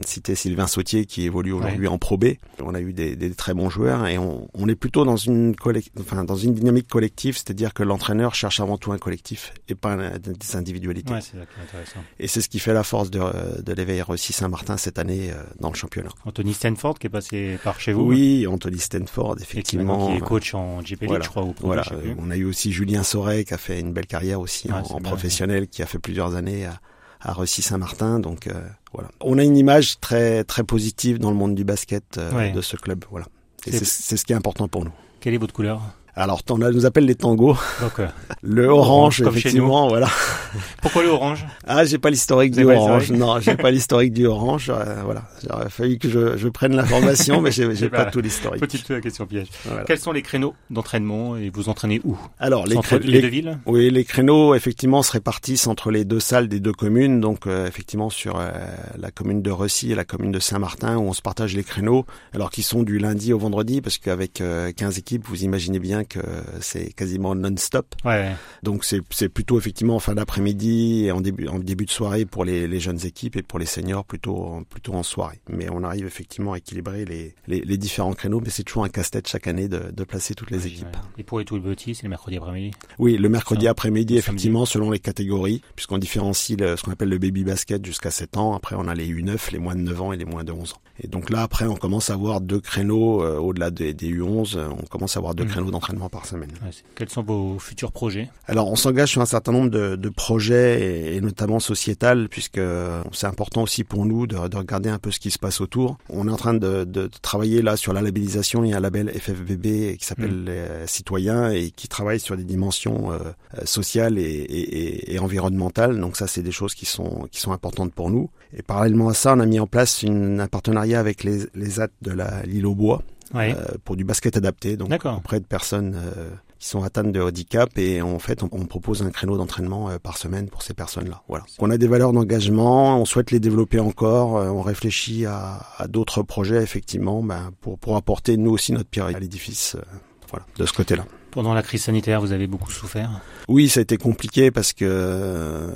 citer 0.06 0.35
Sylvain 0.35 0.67
Sautier 0.67 1.06
qui 1.06 1.23
évolue 1.25 1.53
aujourd'hui 1.53 1.89
en 1.89 1.99
Pro 1.99 2.17
B. 2.17 2.27
On 2.62 2.75
a 2.75 2.81
eu 2.81 2.93
des, 2.93 3.17
des 3.17 3.31
très 3.35 3.55
bons 3.55 3.71
joueurs 3.71 4.06
et 4.06 4.19
on, 4.19 4.49
on 4.55 4.69
est 4.69 4.75
plutôt 4.75 5.05
dans 5.05 5.17
une 5.17 5.55
enfin 6.00 6.25
dans 6.25 6.37
une 6.37 6.55
dynamique 6.55 6.89
collective, 6.89 7.35
c'est-à-dire 7.37 7.75
que 7.75 7.83
l'entraîneur 7.83 8.35
cherche 8.35 8.61
avant 8.61 8.77
tout 8.79 8.93
un 8.93 8.99
collectif 8.99 9.53
et 9.69 9.75
pas 9.75 9.97
des 10.19 10.56
individualités. 10.56 11.12
Ouais, 11.12 11.21
c'est 11.21 11.38
intéressant. 11.38 12.00
Et 12.19 12.29
c'est 12.29 12.41
ce 12.41 12.49
qui 12.49 12.59
fait 12.59 12.75
la 12.75 12.83
force 12.85 13.11
de, 13.11 13.21
de 13.62 13.73
l'éveil 13.73 14.03
Rossi 14.03 14.33
Saint-Martin 14.33 14.77
cette 14.77 14.99
année 14.99 15.31
euh, 15.31 15.43
dans 15.61 15.71
le 15.71 15.75
championnat. 15.77 16.11
Anthony 16.25 16.55
Stanford 16.55 16.99
qui 16.99 17.06
est 17.06 17.11
passé 17.11 17.59
par 17.62 17.81
chez 17.81 17.93
vous. 17.93 18.03
Oui, 18.03 18.47
Anthony 18.47 18.79
Stanford, 18.79 19.37
Et 19.38 19.43
effectivement. 19.43 19.99
maintenant, 19.99 20.11
qui 20.12 20.17
est 20.19 20.27
coach 20.27 20.55
en 20.55 20.81
League, 20.81 20.99
Voilà. 21.06 21.25
je 21.25 21.29
crois, 21.31 21.43
ou 21.45 21.53
pro, 21.53 21.67
Voilà, 21.69 21.83
je 21.83 21.91
sais 21.91 21.97
plus. 21.97 22.15
on 22.19 22.31
a 22.32 22.37
eu 22.37 22.44
aussi 22.44 22.73
Julien 22.73 23.02
Sauret 23.02 23.44
qui 23.44 23.55
a 23.55 23.58
fait 23.58 23.79
une 23.81 23.93
belle 23.93 24.06
carrière 24.06 24.40
aussi 24.40 24.70
en, 24.73 24.82
professionnel, 25.00 25.69
qui 25.69 25.82
a 25.82 25.87
fait 25.87 25.99
plusieurs 25.99 26.34
années 26.34 26.67
à, 26.67 26.81
à 27.20 27.32
Ressy-Saint-Martin. 27.32 28.19
Donc 28.20 28.46
euh, 28.46 28.61
voilà, 28.93 29.11
on 29.20 29.38
a 29.38 29.44
une 29.44 29.56
image 29.56 30.00
très 30.00 30.43
très 30.44 30.64
positive 30.64 31.19
dans 31.19 31.31
le 31.31 31.37
monde 31.37 31.55
du 31.55 31.64
basket 31.64 32.19
euh, 32.19 32.32
Ouais. 32.32 32.52
de 32.52 32.61
ce 32.61 32.76
club. 32.76 33.05
Voilà, 33.11 33.26
et 33.67 33.73
c'est 33.73 34.17
ce 34.17 34.25
qui 34.25 34.32
est 34.32 34.37
important 34.37 34.69
pour 34.69 34.84
nous. 34.84 34.93
Quelle 35.20 35.34
est 35.34 35.38
votre 35.38 35.55
couleur? 35.55 35.81
Alors 36.14 36.43
on 36.50 36.59
nous 36.59 36.85
appelle 36.85 37.06
les 37.06 37.14
tangos, 37.14 37.56
Donc, 37.81 37.99
euh, 37.99 38.06
le 38.43 38.67
Orange, 38.67 39.23
effectivement. 39.23 39.88
Voilà. 39.88 40.09
pourquoi 40.82 41.03
le 41.03 41.09
orange? 41.09 41.47
Ah, 41.67 41.87
j'ai 41.87 41.97
pas 41.97 42.11
l'historique 42.11 42.55
du 42.55 42.64
orange. 42.64 43.11
Non, 43.11 43.41
j'ai 43.41 43.56
pas 43.56 43.70
l'historique 43.70 44.12
du 44.12 44.26
orange. 44.26 44.70
Euh, 44.70 45.00
voilà, 45.05 45.23
j'aurais 45.49 45.70
fallu 45.70 45.97
que 45.99 46.11
je, 46.11 46.37
je 46.37 46.49
prenne 46.49 46.76
l'information, 46.76 47.41
mais 47.41 47.50
j'ai 47.50 47.67
Eh 47.82 47.88
pas 47.88 48.05
tout 48.06 48.20
l'historique. 48.20 48.61
Petite 48.61 48.91
euh, 48.91 49.00
question 49.00 49.25
piège. 49.25 49.47
Voilà. 49.64 49.85
Quels 49.85 49.99
sont 49.99 50.12
les 50.12 50.20
créneaux 50.20 50.55
d'entraînement 50.69 51.37
et 51.38 51.49
vous 51.49 51.70
entraînez 51.70 52.03
où? 52.05 52.19
Alors 52.38 52.67
les, 52.67 52.76
Entre 52.76 52.97
les 52.99 53.06
les- 53.09 53.23
deux 53.23 53.29
villes 53.29 53.59
Oui, 53.64 53.91
les 53.91 54.05
créneaux 54.05 54.55
effectivement 54.55 55.03
se 55.03 55.12
répartissent 55.12 55.67
entre 55.67 55.91
les 55.91 56.05
deux 56.05 56.20
salles 56.20 56.49
des 56.49 56.61
deux 56.61 56.73
communes, 56.75 57.20
donc 57.20 57.47
euh, 57.47 57.67
effectivement 57.67 58.11
sur 58.11 58.38
euh, 58.38 58.50
la 58.99 59.11
commune 59.11 59.41
de 59.41 59.50
Ressy 59.50 59.93
et 59.93 59.94
la 59.94 60.05
commune 60.05 60.32
de 60.32 60.41
Saint-Martin 60.41 60.99
où 60.99 61.03
on 61.05 61.12
se 61.14 61.23
partage 61.23 61.55
les 61.56 61.64
créneaux, 61.64 62.05
alors 62.35 62.50
qu'ils 62.50 62.64
sont 62.64 62.82
du 62.82 62.99
lundi 62.99 63.32
au 63.32 63.38
vendredi, 63.38 63.81
parce 63.81 63.97
qu'avec 63.97 64.43
euh, 64.43 64.73
15 64.76 64.99
équipes, 64.99 65.26
vous 65.26 65.44
imaginez 65.44 65.79
bien 65.79 66.01
que 66.04 66.20
c'est 66.60 66.93
quasiment 66.93 67.34
non-stop. 67.34 67.94
Ouais, 68.04 68.32
Donc 68.62 68.84
c'est 68.84 69.28
plutôt 69.28 69.58
effectivement 69.58 69.96
en 69.96 70.00
fin 70.00 70.14
d'après-midi 70.14 71.04
et 71.06 71.12
en 71.12 71.20
début 71.20 71.46
en 71.49 71.58
début 71.58 71.84
de 71.84 71.90
soirée 71.90 72.25
pour 72.25 72.44
les, 72.44 72.66
les 72.66 72.81
jeunes 72.81 73.04
équipes 73.04 73.37
et 73.37 73.43
pour 73.43 73.58
les 73.58 73.66
seniors 73.66 74.04
plutôt 74.04 74.37
en- 74.37 74.62
plutôt 74.64 74.94
en 74.94 75.02
soirée. 75.02 75.40
Mais 75.49 75.69
on 75.70 75.82
arrive 75.84 76.06
effectivement 76.06 76.52
à 76.54 76.58
équilibrer 76.58 77.04
les, 77.04 77.34
les, 77.46 77.60
les 77.60 77.76
différents 77.76 78.12
créneaux, 78.12 78.40
mais 78.40 78.50
c'est 78.50 78.62
toujours 78.64 78.84
un 78.84 78.88
casse-tête 78.88 79.28
chaque 79.28 79.46
année 79.46 79.69
de, 79.69 79.90
de 79.90 80.04
placer 80.04 80.34
toutes 80.34 80.50
les 80.50 80.66
équipes. 80.66 80.96
Et 81.19 81.22
pour 81.22 81.38
les 81.38 81.44
tout 81.44 81.60
petits, 81.60 81.94
c'est 81.94 82.04
le 82.04 82.08
mercredi 82.10 82.37
après-midi. 82.38 82.72
Oui, 82.99 83.16
le 83.16 83.28
mercredi 83.28 83.69
après-midi, 83.69 84.16
effectivement, 84.16 84.64
selon 84.66 84.90
les 84.90 84.99
catégories, 84.99 85.62
puisqu'on 85.76 85.99
différencie 85.99 86.58
le- 86.58 86.76
ce 86.76 86.82
qu'on 86.82 86.93
appelle 86.93 87.08
le 87.08 87.19
baby 87.19 87.44
basket 87.44 87.84
jusqu'à 87.84 88.10
7 88.10 88.37
ans. 88.37 88.54
Après, 88.54 88.76
on 88.78 88.88
a 88.88 88.94
les 88.94 89.06
U9, 89.08 89.52
les 89.52 89.58
moins 89.58 89.75
de 89.75 89.81
9 89.82 90.00
ans 90.00 90.12
et 90.12 90.16
les 90.16 90.25
moins 90.25 90.44
de 90.44 90.52
11 90.52 90.73
ans. 90.75 90.80
Et 91.02 91.09
donc 91.09 91.30
là, 91.30 91.42
après, 91.42 91.66
on 91.66 91.75
commence 91.76 92.11
à 92.11 92.14
avoir 92.14 92.40
deux 92.40 92.61
créneaux, 92.61 93.23
euh, 93.23 93.38
au-delà 93.38 93.71
des, 93.71 93.94
des 93.94 94.09
U11, 94.11 94.56
euh, 94.56 94.68
on 94.71 94.87
commence 94.87 95.16
à 95.16 95.18
avoir 95.21 95.35
deux 95.35 95.44
Mhm. 95.44 95.50
créneaux 95.50 95.71
d'entraînement 95.71 95.91
par 96.08 96.26
semaine. 96.26 96.50
Quels 96.94 97.08
sont 97.08 97.22
vos 97.22 97.58
futurs 97.58 97.92
projets? 97.92 98.28
Alors, 98.46 98.70
on 98.70 98.76
s'engage 98.76 99.11
sur 99.11 99.20
un 99.20 99.26
certain 99.26 99.52
nombre 99.52 99.70
de, 99.70 99.96
de 99.96 100.08
projets, 100.08 100.80
et, 100.80 101.16
et 101.16 101.20
notamment 101.20 101.61
sociétal, 101.61 102.28
puisque 102.28 102.58
euh, 102.58 103.02
c'est 103.12 103.26
important 103.26 103.62
aussi 103.62 103.84
pour 103.84 104.06
nous 104.06 104.26
de, 104.26 104.49
de 104.49 104.56
regarder 104.56 104.88
un 104.88 104.99
peu 104.99 105.11
ce 105.11 105.20
qui 105.20 105.30
se 105.30 105.38
passe 105.38 105.61
autour. 105.61 105.99
On 106.08 106.28
est 106.28 106.32
en 106.32 106.37
train 106.37 106.54
de, 106.54 106.84
de 106.84 107.08
travailler 107.22 107.62
là 107.62 107.76
sur 107.76 107.92
la 107.92 108.02
labellisation. 108.02 108.64
Il 108.64 108.70
y 108.70 108.75
a 108.75 108.78
un 108.78 108.80
label 108.80 109.08
FFBB 109.11 109.96
qui 109.96 110.04
s'appelle 110.04 110.32
Mm. 110.32 110.44
les 110.44 110.87
Citoyens 110.87 111.50
et 111.50 111.70
qui 111.70 111.88
travaille 111.88 112.20
sur 112.20 112.37
des 112.37 112.44
dimensions 112.44 113.12
euh, 113.12 113.18
euh, 113.58 113.64
sociales 113.64 114.18
et, 114.18 115.04
et, 115.08 115.18
environnementales. 115.18 115.99
Donc 115.99 116.16
ça, 116.16 116.26
c'est 116.26 116.42
des 116.42 116.52
choses 116.52 116.75
qui 116.75 116.87
sont 116.87 117.28
qui 117.30 117.40
sont 117.40 117.52
importantes 117.52 117.92
pour 117.92 118.11
nous. 118.11 118.30
Et 118.56 118.62
parallèlement 118.62 119.08
à 119.08 119.14
ça, 119.14 119.34
on 119.34 119.40
a 119.40 119.46
mis 119.46 119.61
en 119.61 119.66
place 119.66 120.02
une, 120.02 120.40
un 120.40 120.49
partenariat 120.49 121.00
avec 121.00 121.25
les, 121.25 121.44
les 121.54 121.80
AT 121.80 121.88
de 122.02 122.12
l'île 122.44 122.66
aux 122.66 122.75
Bois 122.75 123.02
Ouais. 123.35 123.55
euh, 123.57 123.77
pour 123.85 123.97
du 123.97 124.05
basket 124.05 124.37
adapté. 124.37 124.77
Donc 124.77 124.91
auprès 125.17 125.41
de 125.41 125.47
personnes 125.47 125.95
euh, 125.97 126.31
qui 126.59 126.69
sont 126.69 126.83
atteintes 126.83 127.12
de 127.12 127.21
handicap 127.21 127.71
et 127.77 128.03
en 128.03 128.19
fait 128.19 128.43
on, 128.43 128.49
on 128.53 128.67
propose 128.67 129.03
un 129.03 129.11
créneau 129.11 129.37
d'entraînement 129.37 129.89
euh, 129.91 129.99
par 129.99 130.17
semaine 130.19 130.49
pour 130.49 130.62
ces 130.62 130.75
personnes-là. 130.75 131.23
Voilà. 131.29 131.45
On 131.59 131.71
a 131.71 131.77
des 131.79 131.89
valeurs 131.89 132.12
d'engagement, 132.12 133.01
on 133.01 133.05
souhaite 133.05 133.31
les 133.31 133.41
développer 133.41 133.81
encore, 133.81 134.37
euh, 134.37 134.49
on 134.49 134.62
réfléchit 134.62 135.27
à, 135.27 135.61
à 135.79 135.89
d'autres 135.89 136.23
projets 136.23 136.62
effectivement 136.62 137.23
ben, 137.23 137.51
pour 137.61 137.79
pour 137.79 137.97
apporter 137.97 138.37
nous 138.37 138.51
aussi 138.51 138.73
notre 138.73 138.89
pierre 138.89 139.07
à 139.07 139.12
l'édifice. 139.19 139.75
euh, 139.77 139.83
voilà, 140.31 140.47
de 140.57 140.65
ce 140.67 140.73
côté-là. 140.73 141.05
Pendant 141.33 141.55
la 141.55 141.62
crise 141.62 141.83
sanitaire, 141.85 142.21
vous 142.21 142.33
avez 142.33 142.47
beaucoup 142.47 142.71
souffert. 142.71 143.11
Oui, 143.49 143.69
ça 143.71 143.81
a 143.81 143.83
été 143.83 143.97
compliqué 143.97 144.51
parce 144.51 144.73
que 144.75 144.85
euh, 144.87 145.71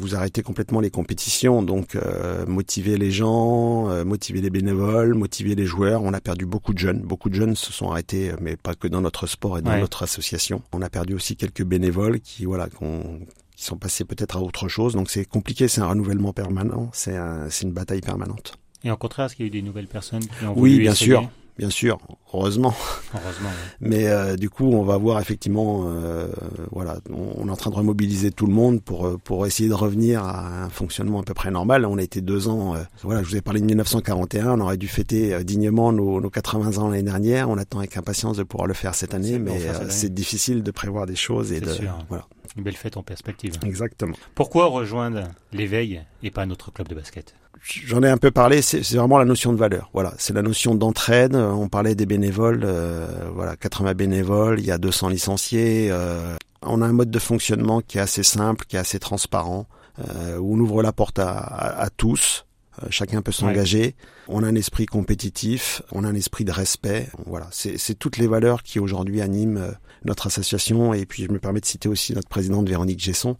vous 0.00 0.14
arrêtez 0.14 0.42
complètement 0.42 0.80
les 0.80 0.90
compétitions, 0.90 1.62
donc 1.62 1.94
euh, 1.94 2.46
motiver 2.46 2.96
les 2.96 3.10
gens, 3.10 3.90
euh, 3.90 4.04
motiver 4.04 4.40
les 4.40 4.48
bénévoles, 4.48 5.12
motiver 5.14 5.54
les 5.54 5.66
joueurs. 5.66 6.02
On 6.02 6.14
a 6.14 6.20
perdu 6.22 6.46
beaucoup 6.46 6.72
de 6.72 6.78
jeunes. 6.78 7.00
Beaucoup 7.02 7.28
de 7.28 7.34
jeunes 7.34 7.54
se 7.54 7.70
sont 7.72 7.90
arrêtés, 7.90 8.32
mais 8.40 8.56
pas 8.56 8.74
que 8.74 8.88
dans 8.88 9.02
notre 9.02 9.26
sport 9.26 9.58
et 9.58 9.62
dans 9.62 9.72
Ouais. 9.72 9.80
notre 9.80 10.02
association. 10.02 10.62
On 10.72 10.80
a 10.80 10.88
perdu 10.88 11.12
aussi 11.14 11.36
quelques 11.36 11.62
bénévoles 11.64 12.20
qui, 12.20 12.46
voilà, 12.46 12.66
qu'on- 12.68 13.20
qui 13.54 13.64
sont 13.64 13.76
passés 13.76 14.04
peut-être 14.06 14.38
à 14.38 14.40
autre 14.40 14.68
chose. 14.68 14.94
Donc 14.94 15.10
c'est 15.10 15.26
compliqué, 15.26 15.68
c'est 15.68 15.82
un 15.82 15.86
renouvellement 15.88 16.32
permanent, 16.32 16.88
c'est 16.94 17.14
un, 17.16 17.50
c'est 17.50 17.66
une 17.66 17.72
bataille 17.72 18.00
permanente. 18.00 18.54
Et 18.84 18.90
au 18.90 18.96
contraire, 18.96 19.26
est-ce 19.26 19.36
qu'il 19.36 19.44
y 19.44 19.48
a 19.48 19.50
eu 19.50 19.50
des 19.50 19.62
nouvelles 19.62 19.88
personnes 19.88 20.22
qui 20.24 20.46
ont 20.46 20.54
Oui, 20.56 20.70
voulu 20.72 20.78
bien 20.84 20.92
essayer 20.92 21.10
sûr, 21.10 21.30
bien 21.58 21.70
sûr, 21.70 21.98
heureusement. 22.32 22.72
Heureusement. 23.14 23.48
Mais 23.80 24.06
euh, 24.08 24.36
du 24.36 24.48
coup, 24.48 24.66
on 24.72 24.82
va 24.84 24.96
voir 24.96 25.20
effectivement, 25.20 25.84
euh, 25.88 26.28
voilà, 26.70 26.98
on, 27.10 27.32
on 27.42 27.48
est 27.48 27.50
en 27.50 27.56
train 27.56 27.70
de 27.70 27.74
remobiliser 27.76 28.30
tout 28.30 28.46
le 28.46 28.52
monde 28.52 28.82
pour 28.82 29.06
euh, 29.06 29.16
pour 29.22 29.46
essayer 29.46 29.68
de 29.68 29.74
revenir 29.74 30.22
à 30.24 30.64
un 30.64 30.68
fonctionnement 30.68 31.20
à 31.20 31.22
peu 31.24 31.34
près 31.34 31.50
normal. 31.50 31.84
On 31.84 31.98
a 31.98 32.02
été 32.02 32.20
deux 32.20 32.48
ans, 32.48 32.74
euh, 32.76 32.78
voilà, 33.02 33.22
je 33.22 33.28
vous 33.28 33.36
ai 33.36 33.40
parlé 33.40 33.60
de 33.60 33.66
1941, 33.66 34.52
on 34.52 34.60
aurait 34.60 34.76
dû 34.76 34.88
fêter 34.88 35.42
dignement 35.44 35.92
nos, 35.92 36.20
nos 36.20 36.30
80 36.30 36.78
ans 36.78 36.88
l'année 36.88 37.02
dernière. 37.02 37.48
On 37.50 37.58
attend 37.58 37.78
avec 37.80 37.96
impatience 37.96 38.36
de 38.36 38.42
pouvoir 38.44 38.66
le 38.66 38.74
faire 38.74 38.94
cette 38.94 39.14
année, 39.14 39.38
mais 39.38 39.58
c'est 39.88 40.12
difficile 40.14 40.62
de 40.62 40.70
prévoir 40.70 41.06
des 41.06 41.16
choses 41.16 41.52
et 41.52 41.60
de 41.60 41.68
sûr. 41.72 41.92
voilà, 42.08 42.26
Une 42.56 42.62
belle 42.62 42.76
fête 42.76 42.96
en 42.96 43.02
perspective. 43.02 43.54
exactement. 43.64 44.14
Pourquoi 44.34 44.66
rejoindre 44.66 45.24
l'éveil 45.52 46.02
et 46.22 46.30
pas 46.30 46.46
notre 46.46 46.72
club 46.72 46.88
de 46.88 46.94
basket? 46.94 47.34
J'en 47.62 48.02
ai 48.02 48.08
un 48.08 48.16
peu 48.18 48.30
parlé, 48.30 48.62
c'est 48.62 48.80
vraiment 48.94 49.18
la 49.18 49.24
notion 49.24 49.52
de 49.52 49.58
valeur. 49.58 49.90
Voilà, 49.92 50.14
c'est 50.18 50.32
la 50.32 50.42
notion 50.42 50.74
d'entraide. 50.74 51.34
Euh, 51.34 51.50
On 51.50 51.68
parlait 51.68 51.94
des 51.94 52.06
bénévoles, 52.06 52.62
euh, 52.64 53.06
voilà, 53.34 53.56
80 53.56 53.94
bénévoles, 53.94 54.60
il 54.60 54.66
y 54.66 54.70
a 54.72 54.78
200 54.78 55.08
licenciés. 55.08 55.88
euh, 55.90 56.34
on 56.62 56.82
a 56.82 56.86
un 56.86 56.92
mode 56.92 57.10
de 57.10 57.18
fonctionnement 57.18 57.80
qui 57.80 57.98
est 57.98 58.00
assez 58.00 58.22
simple, 58.24 58.64
qui 58.66 58.76
est 58.76 58.80
assez 58.80 58.98
transparent, 58.98 59.66
euh, 60.08 60.36
où 60.38 60.54
on 60.56 60.58
ouvre 60.58 60.82
la 60.82 60.92
porte 60.92 61.18
à, 61.18 61.30
à- 61.38 61.82
à 61.84 61.90
tous. 61.90 62.44
Euh, 62.82 62.86
Chacun 62.90 63.22
peut 63.22 63.32
s'engager. 63.32 63.94
On 64.28 64.42
a 64.42 64.46
un 64.48 64.54
esprit 64.54 64.86
compétitif, 64.86 65.82
on 65.92 66.04
a 66.04 66.08
un 66.08 66.14
esprit 66.14 66.44
de 66.44 66.52
respect. 66.52 67.08
Voilà, 67.26 67.48
c'est 67.50 67.98
toutes 67.98 68.18
les 68.18 68.26
valeurs 68.26 68.62
qui 68.62 68.78
aujourd'hui 68.80 69.20
animent 69.20 69.56
euh, 69.58 69.70
notre 70.04 70.26
association. 70.28 70.94
Et 70.94 71.06
puis 71.06 71.24
je 71.24 71.32
me 71.32 71.38
permets 71.38 71.60
de 71.60 71.66
citer 71.66 71.88
aussi 71.88 72.12
notre 72.12 72.28
présidente 72.28 72.68
Véronique 72.68 73.00
Gesson, 73.00 73.36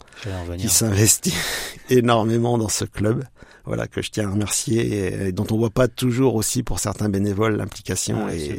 qui 0.56 0.68
s'investit 0.68 1.34
énormément 1.90 2.58
dans 2.58 2.68
ce 2.68 2.84
club. 2.84 3.24
Voilà 3.68 3.86
que 3.86 4.02
je 4.02 4.10
tiens 4.10 4.28
à 4.28 4.32
remercier 4.32 5.26
et, 5.28 5.32
dont 5.32 5.46
on 5.50 5.56
voit 5.56 5.70
pas 5.70 5.86
toujours 5.88 6.34
aussi 6.34 6.62
pour 6.62 6.78
certains 6.80 7.08
bénévoles 7.08 7.56
l'implication 7.56 8.28
et, 8.28 8.58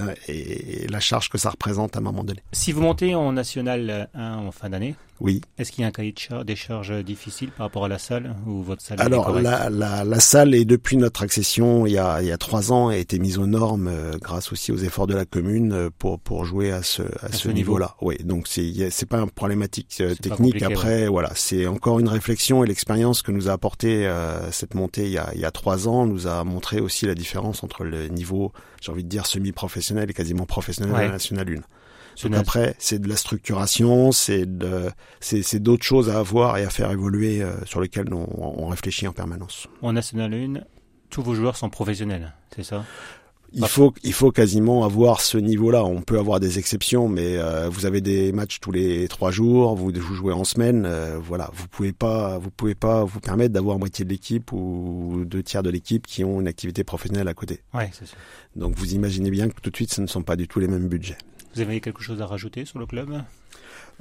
hein. 0.00 0.06
et- 0.28 0.86
la 0.88 1.00
charge 1.00 1.28
que 1.28 1.38
ça 1.38 1.50
représente 1.50 1.96
à 1.96 1.98
un 1.98 2.02
moment 2.02 2.22
donné. 2.24 2.40
Si 2.52 2.72
vous 2.72 2.80
montez 2.82 3.14
en 3.14 3.32
National 3.32 4.08
1 4.14 4.34
en 4.36 4.52
fin 4.52 4.70
d'année, 4.70 4.94
Oui. 5.20 5.40
est-ce 5.58 5.72
qu'il 5.72 5.82
y 5.82 5.84
a 5.84 5.88
un 5.88 5.90
cahier 5.90 6.12
de 6.12 6.18
char- 6.18 6.44
des 6.44 6.56
charges 6.56 7.02
difficile 7.04 7.50
par 7.50 7.66
rapport 7.66 7.84
à 7.86 7.88
la 7.88 7.98
salle 7.98 8.34
ou 8.46 8.62
votre 8.62 8.82
salle 8.82 9.00
Alors 9.00 9.30
la, 9.40 9.70
la, 9.70 10.04
la 10.04 10.20
salle 10.20 10.54
est 10.54 10.64
depuis 10.64 10.96
notre 10.96 11.22
accession 11.22 11.86
il 11.86 11.92
y 11.92 11.98
a, 11.98 12.20
il 12.22 12.28
y 12.28 12.32
a 12.32 12.38
trois 12.38 12.72
ans 12.72 12.88
a 12.88 12.96
été 12.96 13.18
mise 13.18 13.38
aux 13.38 13.46
normes 13.46 13.88
euh, 13.88 14.12
grâce 14.20 14.52
aussi 14.52 14.72
aux 14.72 14.76
efforts 14.76 15.06
de 15.06 15.14
la 15.14 15.24
commune 15.24 15.72
euh, 15.72 15.90
pour 15.98 16.20
pour 16.20 16.44
jouer 16.44 16.70
à 16.70 16.82
ce 16.82 17.02
à, 17.22 17.32
ce 17.32 17.38
ce, 17.38 17.48
niveau. 17.48 17.54
niveau-là. 17.72 17.96
Oui, 18.02 18.16
donc 18.24 18.46
c'est 18.46 18.90
c'est 18.90 19.06
pas 19.06 19.18
une 19.18 19.30
problématique 19.30 19.96
euh, 20.00 20.14
technique. 20.14 20.62
Après 20.62 21.08
voilà, 21.08 21.30
c'est 21.34 21.66
encore 21.66 21.98
une 21.98 22.08
réflexion 22.08 22.62
et 22.64 22.66
l'expérience 22.66 23.22
que 23.22 23.32
nous 23.32 23.48
a 23.48 23.52
apporté 23.52 24.06
euh, 24.06 24.25
cette 24.50 24.74
montée 24.74 25.04
il 25.06 25.12
y 25.12 25.18
a 25.18 25.30
il 25.34 25.40
y 25.40 25.44
a 25.44 25.50
trois 25.50 25.88
ans 25.88 26.06
nous 26.06 26.26
a 26.26 26.42
montré 26.44 26.80
aussi 26.80 27.06
la 27.06 27.14
différence 27.14 27.62
entre 27.64 27.84
le 27.84 28.08
niveau 28.08 28.52
j'ai 28.80 28.92
envie 28.92 29.04
de 29.04 29.08
dire 29.08 29.26
semi-professionnel 29.26 30.10
et 30.10 30.14
quasiment 30.14 30.46
professionnel 30.46 30.92
Ouais. 30.92 31.00
de 31.02 31.06
la 31.06 31.12
nationale 31.12 31.48
1. 31.58 31.60
Ce 32.18 32.28
Donc 32.28 32.38
après, 32.40 32.74
c'est 32.78 32.98
de 32.98 33.08
la 33.10 33.16
structuration, 33.16 34.10
c'est 34.10 34.46
de, 34.46 34.90
c'est, 35.20 35.42
c'est 35.42 35.60
d'autres 35.60 35.84
choses 35.84 36.08
à 36.08 36.18
avoir 36.18 36.56
et 36.56 36.64
à 36.64 36.70
faire 36.70 36.90
évoluer 36.90 37.42
euh, 37.42 37.52
sur 37.66 37.78
lesquelles 37.82 38.12
on, 38.14 38.26
on 38.64 38.68
réfléchit 38.68 39.06
en 39.06 39.12
permanence. 39.12 39.66
En 39.82 39.92
National 39.92 40.32
1, 40.32 40.60
tous 41.10 41.20
vos 41.22 41.34
joueurs 41.34 41.56
sont 41.56 41.68
professionnels, 41.68 42.32
c'est 42.54 42.62
ça? 42.62 42.84
Il 43.52 43.66
faut, 43.66 43.94
il 44.02 44.12
faut 44.12 44.30
quasiment 44.32 44.84
avoir 44.84 45.20
ce 45.20 45.38
niveau-là. 45.38 45.84
On 45.84 46.02
peut 46.02 46.18
avoir 46.18 46.40
des 46.40 46.58
exceptions, 46.58 47.08
mais 47.08 47.38
euh, 47.38 47.68
vous 47.68 47.86
avez 47.86 48.00
des 48.00 48.32
matchs 48.32 48.60
tous 48.60 48.72
les 48.72 49.08
trois 49.08 49.30
jours, 49.30 49.76
vous, 49.76 49.90
vous 49.94 50.14
jouez 50.14 50.32
en 50.32 50.44
semaine, 50.44 50.84
euh, 50.84 51.18
voilà. 51.18 51.50
Vous 51.54 51.68
pouvez 51.68 51.92
pas, 51.92 52.38
vous 52.38 52.50
pouvez 52.50 52.74
pas 52.74 53.04
vous 53.04 53.20
permettre 53.20 53.54
d'avoir 53.54 53.78
moitié 53.78 54.04
de 54.04 54.10
l'équipe 54.10 54.52
ou 54.52 55.24
deux 55.24 55.42
tiers 55.42 55.62
de 55.62 55.70
l'équipe 55.70 56.06
qui 56.06 56.24
ont 56.24 56.40
une 56.40 56.48
activité 56.48 56.84
professionnelle 56.84 57.28
à 57.28 57.34
côté. 57.34 57.62
Ouais, 57.72 57.90
c'est 57.92 58.06
sûr. 58.06 58.18
Donc 58.56 58.74
vous 58.76 58.94
imaginez 58.94 59.30
bien 59.30 59.48
que 59.48 59.60
tout 59.60 59.70
de 59.70 59.76
suite, 59.76 59.92
ce 59.92 60.00
ne 60.00 60.06
sont 60.06 60.22
pas 60.22 60.36
du 60.36 60.48
tout 60.48 60.60
les 60.60 60.68
mêmes 60.68 60.88
budgets. 60.88 61.18
Vous 61.54 61.60
avez 61.60 61.80
quelque 61.80 62.02
chose 62.02 62.20
à 62.20 62.26
rajouter 62.26 62.64
sur 62.64 62.78
le 62.78 62.86
club? 62.86 63.22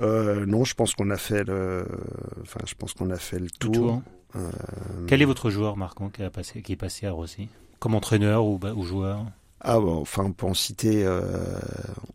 Euh, 0.02 0.46
non, 0.46 0.66
je 0.66 0.74
pense 0.74 0.94
qu'on 0.94 1.10
a 1.10 1.18
fait 1.18 1.46
le, 1.46 1.88
enfin, 2.42 2.60
je 2.66 2.74
pense 2.76 2.94
qu'on 2.94 3.10
a 3.12 3.18
fait 3.18 3.40
le 3.40 3.46
Le 3.46 3.52
tour. 3.52 4.02
Quel 5.08 5.22
est 5.22 5.26
votre 5.26 5.50
joueur 5.50 5.78
marquant 5.78 6.10
qui, 6.10 6.22
a 6.22 6.30
passé, 6.30 6.62
qui 6.62 6.74
est 6.74 6.76
passé 6.76 7.06
à 7.06 7.12
Rossi? 7.12 7.48
Comme 7.86 7.94
entraîneur 7.94 8.44
ou, 8.44 8.58
ba- 8.58 8.74
ou 8.74 8.84
joueur? 8.84 9.26
Ah 9.68 9.80
bon, 9.80 10.00
enfin 10.02 10.24
on 10.26 10.32
peut 10.32 10.48
en 10.48 10.56
citer, 10.56 11.04
euh, 11.06 11.22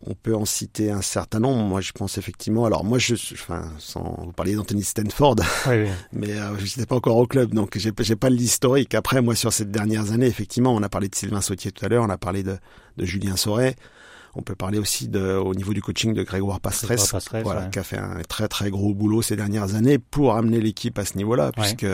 on 0.05 0.13
peut 0.13 0.35
en 0.35 0.43
citer 0.43 0.91
un 0.91 1.01
certain 1.01 1.39
nombre. 1.39 1.63
Moi 1.63 1.79
je 1.79 1.93
pense 1.93 2.17
effectivement. 2.17 2.65
Alors 2.65 2.83
moi 2.83 2.97
je, 2.97 3.15
enfin 3.33 3.63
sans 3.77 4.19
vous 4.25 4.33
parler 4.33 4.55
d'Anthony 4.55 4.83
Stanford, 4.83 5.37
Oui, 5.67 5.73
oui. 5.83 5.89
mais 6.11 6.31
euh, 6.33 6.57
je 6.57 6.63
n'étais 6.65 6.85
pas 6.85 6.95
encore 6.97 7.15
au 7.15 7.25
club, 7.27 7.53
donc 7.53 7.77
j'ai 7.77 7.91
j'ai 8.01 8.15
pas 8.17 8.29
l'historique. 8.29 8.93
Après 8.95 9.21
moi 9.21 9.33
sur 9.35 9.53
ces 9.53 9.63
dernières 9.63 10.11
années, 10.11 10.27
effectivement, 10.27 10.73
on 10.75 10.83
a 10.83 10.89
parlé 10.89 11.07
de 11.07 11.15
Sylvain 11.15 11.39
Sautier 11.41 11.71
tout 11.71 11.85
à 11.85 11.87
l'heure, 11.87 12.03
on 12.03 12.09
a 12.09 12.17
parlé 12.17 12.43
de, 12.43 12.57
de 12.97 13.05
Julien 13.05 13.37
Sauret. 13.37 13.77
On 14.35 14.41
peut 14.41 14.55
parler 14.55 14.77
aussi 14.77 15.07
de, 15.07 15.35
au 15.37 15.53
niveau 15.55 15.73
du 15.73 15.81
coaching 15.81 16.13
de 16.13 16.23
Grégoire 16.23 16.59
Pastrès, 16.61 16.95
voilà, 17.43 17.61
ouais. 17.63 17.69
qui 17.69 17.79
a 17.79 17.83
fait 17.83 17.97
un 17.97 18.21
très 18.29 18.47
très 18.49 18.69
gros 18.71 18.93
boulot 18.93 19.21
ces 19.21 19.35
dernières 19.37 19.75
années 19.75 19.99
pour 19.99 20.35
amener 20.35 20.59
l'équipe 20.61 20.97
à 20.99 21.03
ce 21.05 21.17
niveau-là, 21.17 21.51
puisque 21.53 21.85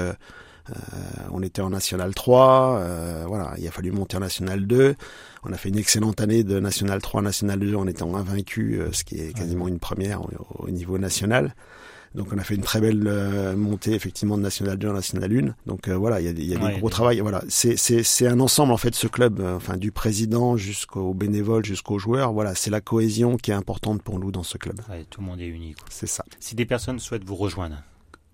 on 1.32 1.42
était 1.44 1.62
en 1.62 1.70
National 1.70 2.14
3, 2.14 2.80
euh, 2.82 3.24
voilà, 3.28 3.54
il 3.58 3.68
a 3.68 3.72
fallu 3.72 3.92
monter 3.92 4.18
en 4.18 4.22
National 4.22 4.66
2. 4.68 4.96
On 5.44 5.54
a 5.54 5.58
fait 5.58 5.70
une 5.70 5.78
excellente 5.78 6.20
année 6.22 6.44
de 6.44 6.60
National 6.60 7.02
3, 7.02 7.22
National 7.22 7.60
2 7.60 7.76
en 7.76 7.88
étant 7.88 8.16
invaincu, 8.16 8.80
euh, 8.80 8.92
ce 8.92 9.04
qui 9.04 9.20
est 9.20 9.34
quasiment 9.34 9.68
une 9.68 9.80
première 9.80 10.22
au, 10.22 10.30
au 10.66 10.70
niveau 10.70 10.98
national. 10.98 11.54
Donc 12.16 12.30
on 12.34 12.38
a 12.40 12.44
fait 12.44 12.56
une 12.56 12.62
très 12.64 12.82
belle 12.82 13.04
euh, 13.06 13.56
montée 13.56 13.94
effectivement 13.94 14.38
de 14.38 14.42
National 14.42 14.78
2 14.78 14.90
en 14.90 14.94
National 14.94 15.32
1. 15.32 15.54
Donc 15.68 15.88
euh, 15.88 15.96
voilà, 15.96 16.20
il 16.20 16.26
y 16.26 16.30
a, 16.30 16.56
y 16.56 16.56
a 16.58 16.60
Ouais, 16.64 16.74
des 16.74 16.80
gros 16.80 16.88
des- 16.90 16.92
travail. 16.94 17.20
Voilà, 17.20 17.44
c'est 17.50 18.28
un 18.28 18.40
ensemble 18.40 18.72
en 18.74 18.78
fait 18.78 18.96
ce 18.96 19.08
club, 19.08 19.40
euh, 19.40 19.56
enfin 19.58 19.78
du 19.78 19.92
président 19.92 20.58
jusqu'aux 20.58 21.14
bénévoles 21.14 21.66
jusqu'aux 21.66 22.00
joueurs. 22.00 22.34
Voilà, 22.34 22.56
c'est 22.56 22.72
la 22.72 22.82
cohésion 22.82 23.38
qui 23.38 23.52
est 23.52 23.56
importante 23.56 24.02
pour 24.02 24.20
nous 24.20 24.32
dans 24.32 24.44
ce 24.44 24.58
club. 24.58 24.80
Ouais, 24.90 25.06
tout 25.10 25.22
le 25.22 25.28
monde 25.28 25.42
est 25.42 25.48
uni. 25.48 25.76
C'est 25.90 26.08
ça. 26.08 26.24
Si 26.40 26.56
des 26.56 26.66
personnes 26.66 26.98
souhaitent 27.00 27.26
vous 27.26 27.36
rejoindre, 27.36 27.84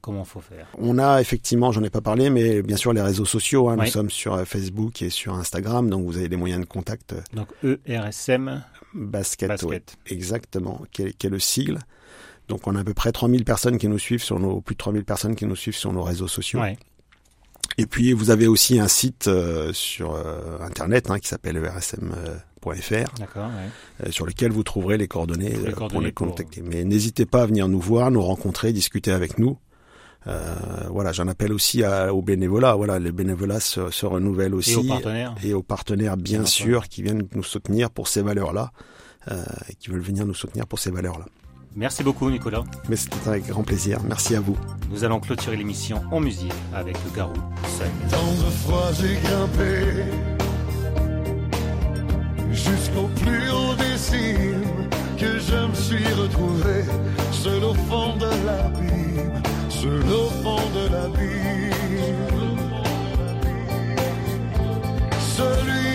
comment 0.03 0.23
faut 0.25 0.39
faire? 0.41 0.67
On 0.77 0.99
a 0.99 1.19
effectivement, 1.21 1.71
j'en 1.71 1.81
ai 1.83 1.89
pas 1.89 2.01
parlé, 2.01 2.29
mais 2.29 2.61
bien 2.61 2.77
sûr 2.77 2.93
les 2.93 3.01
réseaux 3.01 3.25
sociaux. 3.25 3.69
Hein, 3.69 3.77
Oui. 3.79 3.85
Nous 3.85 3.91
sommes 3.91 4.09
sur 4.11 4.33
euh, 4.35 4.45
Facebook 4.45 5.01
et 5.01 5.09
sur 5.09 5.33
Instagram, 5.33 5.89
donc 5.89 6.05
vous 6.05 6.17
avez 6.17 6.29
des 6.29 6.35
moyens 6.37 6.61
de 6.61 6.67
contact. 6.67 7.13
euh, 7.13 7.21
Donc 7.33 7.47
ERSM 7.87 8.63
Basket, 8.93 9.47
Basket. 9.49 9.69
ouais, 9.71 9.81
exactement, 10.05 10.81
qui 10.91 11.01
est, 11.03 11.13
qui 11.13 11.25
est 11.25 11.31
le 11.31 11.39
sigle? 11.39 11.79
Donc 12.49 12.67
on 12.67 12.75
a 12.75 12.81
à 12.81 12.83
peu 12.83 12.93
près 12.93 13.11
3000 13.11 13.43
personnes 13.45 13.77
qui 13.79 13.87
nous 13.87 13.97
suivent 13.97 14.21
sur 14.21 14.37
nos 14.39 14.61
plus 14.61 14.75
de 14.75 14.79
3000 14.79 15.03
personnes 15.05 15.35
qui 15.35 15.45
nous 15.45 15.55
suivent 15.55 15.75
sur 15.77 15.93
nos 15.93 16.03
réseaux 16.03 16.27
sociaux. 16.27 16.59
Et 17.77 17.85
puis 17.87 18.11
vous 18.13 18.29
avez 18.29 18.45
aussi 18.47 18.77
un 18.79 18.89
site 18.89 19.27
euh, 19.27 19.71
sur 19.73 20.13
euh, 20.13 20.59
internet 20.59 21.09
hein, 21.09 21.17
qui 21.17 21.27
s'appelle 21.29 21.55
ersm.fr 21.57 23.13
D'accord, 23.17 23.47
ouais. 23.47 24.05
euh, 24.07 24.11
sur 24.11 24.25
lequel 24.25 24.51
vous 24.51 24.63
trouverez 24.63 24.97
les 24.97 25.07
coordonnées, 25.07 25.49
les 25.65 25.71
pour 25.71 26.01
les 26.01 26.11
pour- 26.11 26.27
contacter. 26.27 26.61
Mais 26.61 26.83
n'hésitez 26.83 27.25
pas 27.25 27.43
à 27.43 27.45
venir 27.45 27.67
nous 27.67 27.79
voir, 27.79 28.11
nous 28.11 28.21
rencontrer, 28.21 28.73
discuter 28.73 29.11
avec 29.11 29.39
nous. 29.39 29.57
Euh, 30.27 30.55
voilà, 30.89 31.11
j'en 31.11 31.27
appelle 31.27 31.51
aussi 31.53 31.83
à, 31.83 32.13
au 32.13 32.21
bénévolat. 32.21 32.75
Voilà, 32.75 32.99
les 32.99 33.11
bénévolats 33.11 33.59
se, 33.59 33.91
se 33.91 34.05
renouvellent 34.05 34.55
aussi 34.55 34.73
Et 34.73 34.77
aux 34.77 34.83
partenaires 34.83 35.35
et 35.43 35.53
aux 35.53 35.63
partenaires 35.63 36.17
bien 36.17 36.45
sûr 36.45 36.87
qui 36.87 37.03
viennent 37.03 37.27
nous 37.35 37.43
soutenir 37.43 37.89
pour 37.89 38.07
ces 38.07 38.21
valeurs-là 38.21 38.71
euh, 39.31 39.43
et 39.69 39.75
qui 39.75 39.89
veulent 39.89 39.99
venir 40.01 40.25
nous 40.25 40.33
soutenir 40.33 40.65
pour 40.67 40.79
ces 40.79 40.91
valeurs-là. 40.91 41.25
Merci 41.75 42.03
beaucoup 42.03 42.29
Nicolas. 42.29 42.63
Mais 42.87 42.95
c'était 42.95 43.27
avec 43.27 43.47
grand 43.47 43.63
plaisir. 43.63 43.99
Merci 44.07 44.35
à 44.35 44.39
vous. 44.39 44.55
Nous 44.91 45.03
allons 45.03 45.19
clôturer 45.19 45.55
l'émission 45.55 46.01
en 46.11 46.19
musique 46.19 46.53
avec 46.73 46.95
le 47.03 47.15
Garou 47.15 47.33
seul. 47.77 47.87
Dans 48.11 48.45
le 48.45 48.51
froid, 48.51 48.91
j'ai 48.93 49.15
grimpé 49.15 50.03
jusqu'au 52.51 53.07
plus 53.23 53.49
haut 53.49 53.75
des 53.75 53.97
cimes 53.97 54.61
que 55.17 55.39
je 55.39 55.55
me 55.67 55.73
suis 55.73 56.13
retrouvé 56.13 56.83
seul 57.31 57.63
au 57.63 57.73
fond 57.73 58.15
de 58.17 58.29
l'abîme, 58.45 59.41
seul 59.83 60.11
au 60.11 60.29
fond 60.41 60.65
de 60.75 60.83
l'abîme. 60.93 61.73
Celui 65.37 65.92